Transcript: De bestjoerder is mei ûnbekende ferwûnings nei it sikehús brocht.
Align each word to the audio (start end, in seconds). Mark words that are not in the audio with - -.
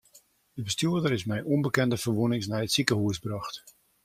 De 0.55 0.61
bestjoerder 0.67 1.15
is 1.17 1.27
mei 1.29 1.41
ûnbekende 1.53 1.97
ferwûnings 2.03 2.47
nei 2.49 2.63
it 2.65 2.73
sikehús 2.75 3.17
brocht. 3.23 3.55